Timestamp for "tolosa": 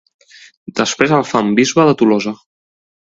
1.99-2.33